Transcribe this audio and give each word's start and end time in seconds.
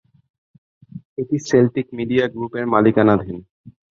এটি 1.17 1.37
Celtic 1.47 1.87
media 1.97 2.25
গ্রুপের 2.33 2.65
মালিকানাধীন। 2.73 3.37